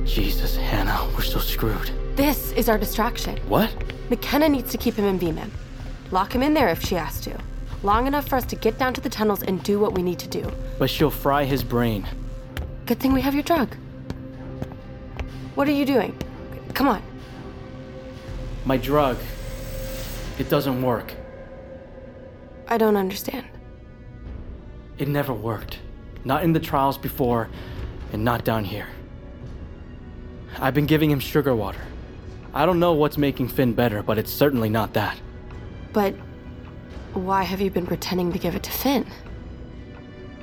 [0.09, 1.91] Jesus, Hannah, we're so screwed.
[2.15, 3.37] This is our distraction.
[3.47, 3.71] What?
[4.09, 5.51] McKenna needs to keep him in VMEM.
[6.09, 7.37] Lock him in there if she has to.
[7.83, 10.17] Long enough for us to get down to the tunnels and do what we need
[10.17, 10.51] to do.
[10.79, 12.07] But she'll fry his brain.
[12.87, 13.75] Good thing we have your drug.
[15.53, 16.17] What are you doing?
[16.73, 17.03] Come on.
[18.65, 19.15] My drug.
[20.39, 21.13] It doesn't work.
[22.67, 23.45] I don't understand.
[24.97, 25.77] It never worked.
[26.25, 27.47] Not in the trials before,
[28.11, 28.87] and not down here.
[30.57, 31.81] I've been giving him sugar water.
[32.53, 35.17] I don't know what's making Finn better, but it's certainly not that.
[35.93, 36.15] But
[37.13, 39.05] why have you been pretending to give it to Finn?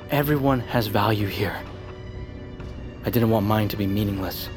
[0.09, 1.55] Everyone has value here.
[3.05, 4.49] I didn't want mine to be meaningless.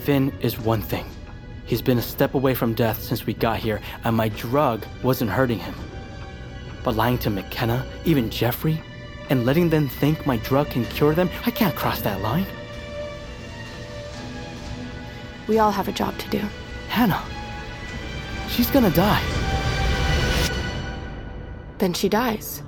[0.00, 1.04] Finn is one thing.
[1.66, 5.30] He's been a step away from death since we got here, and my drug wasn't
[5.30, 5.74] hurting him.
[6.82, 8.82] But lying to McKenna, even Jeffrey,
[9.28, 12.46] and letting them think my drug can cure them, I can't cross that line.
[15.50, 16.38] We all have a job to do.
[16.86, 17.20] Hannah,
[18.48, 19.20] she's gonna die.
[21.78, 22.62] Then she dies.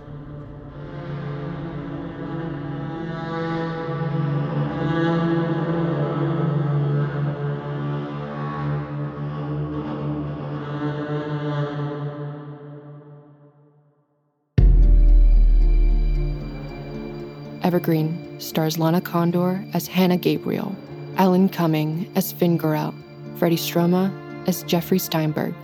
[17.62, 20.74] Evergreen stars Lana Condor as Hannah Gabriel,
[21.22, 22.92] Alan Cumming as Finn Gorel,
[23.36, 24.10] Freddie Stroma
[24.48, 25.54] as Jeffrey Steinberg,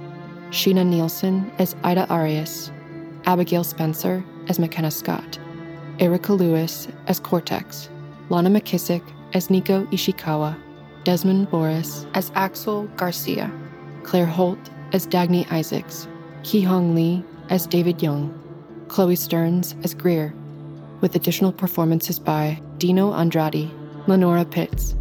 [0.51, 2.71] Sheena Nielsen as Ida Arias,
[3.25, 5.37] Abigail Spencer as McKenna Scott,
[5.99, 7.91] Erica Lewis as Cortex,
[8.29, 9.03] Lana McKissick
[9.35, 10.57] as Nico Ishikawa,
[11.03, 13.51] Desmond Boris as Axel Garcia,
[14.05, 16.07] Claire Holt as Dagny Isaacs,
[16.45, 18.33] Ki Hong Lee as David Young,
[18.87, 20.33] Chloe Stearns as Greer,
[21.01, 23.69] with additional performances by Dino Andrade,
[24.07, 24.95] Lenora Pitts.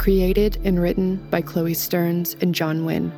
[0.00, 3.12] Created and written by Chloe Stearns and John Wynn.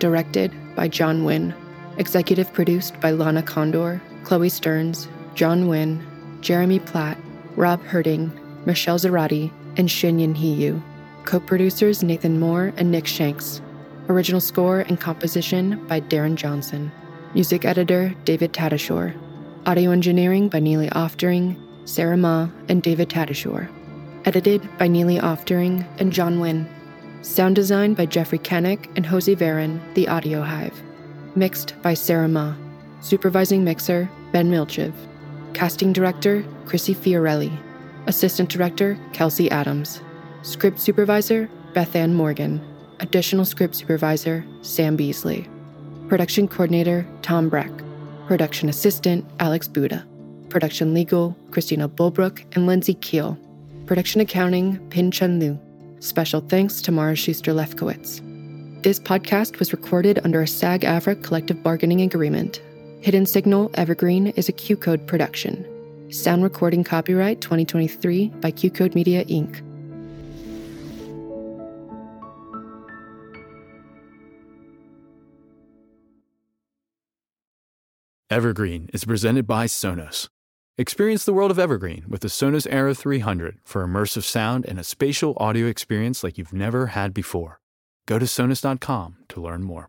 [0.00, 1.54] Directed by John Wynn.
[1.96, 5.06] Executive produced by Lana Condor, Chloe Stearns,
[5.36, 6.04] John Wynn,
[6.40, 7.16] Jeremy Platt,
[7.54, 8.32] Rob Herting,
[8.66, 10.82] Michelle Zarati, and Shinyin Hiyu.
[11.24, 13.62] Co producers Nathan Moore and Nick Shanks.
[14.08, 16.90] Original score and composition by Darren Johnson.
[17.32, 19.16] Music editor David Tadashore.
[19.66, 23.68] Audio engineering by Neely Oftering, Sarah Ma, and David Tadashore.
[24.24, 26.68] Edited by Neely Oftering and John Wynn.
[27.22, 30.82] Sound design by Jeffrey Kennick and Jose Varon, The Audio Hive.
[31.34, 32.54] Mixed by Sarah Ma.
[33.00, 34.92] Supervising mixer, Ben Milchev.
[35.54, 37.56] Casting director, Chrissy Fiorelli.
[38.06, 40.00] Assistant director, Kelsey Adams.
[40.42, 42.60] Script supervisor, Beth Ann Morgan.
[43.00, 45.48] Additional script supervisor, Sam Beasley.
[46.08, 47.70] Production coordinator, Tom Breck.
[48.26, 50.06] Production assistant, Alex Buda.
[50.48, 53.38] Production legal, Christina Bulbrook and Lindsay Keel.
[53.88, 55.58] Production accounting, Pin Chen Liu.
[56.00, 58.20] Special thanks to Mara Schuster Lefkowitz.
[58.82, 62.60] This podcast was recorded under a SAG AFTRA collective bargaining agreement.
[63.00, 65.64] Hidden Signal Evergreen is a QCODE production.
[66.12, 69.64] Sound recording copyright 2023 by QCODE Media Inc.
[78.28, 80.28] Evergreen is presented by Sonos.
[80.80, 84.84] Experience the world of Evergreen with the Sonos Era 300 for immersive sound and a
[84.84, 87.58] spatial audio experience like you've never had before.
[88.06, 89.88] Go to Sonos.com to learn more.